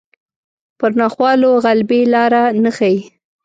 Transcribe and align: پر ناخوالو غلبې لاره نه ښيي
پر 0.79 0.91
ناخوالو 0.99 1.51
غلبې 1.63 2.01
لاره 2.13 2.43
نه 2.63 2.71
ښيي 2.77 2.97